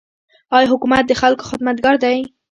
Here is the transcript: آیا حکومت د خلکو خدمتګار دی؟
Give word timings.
آیا 0.55 0.67
حکومت 0.73 1.03
د 1.07 1.11
خلکو 1.21 1.43
خدمتګار 1.51 1.95
دی؟ 2.03 2.17